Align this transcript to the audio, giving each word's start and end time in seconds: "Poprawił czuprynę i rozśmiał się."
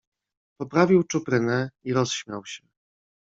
"Poprawił 0.57 1.03
czuprynę 1.03 1.69
i 1.83 1.93
rozśmiał 1.93 2.45
się." 2.45 2.61